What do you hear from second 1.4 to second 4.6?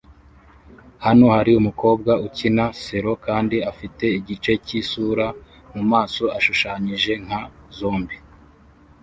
umukobwa ukina selo kandi afite igice